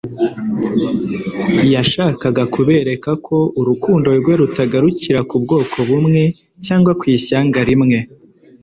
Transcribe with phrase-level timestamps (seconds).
[1.73, 6.23] Yashakaga kubereka ko urukundo rwe rutagarukira ku bwoko bumwe
[6.65, 7.99] cyangwa ku ishyanga rimwe.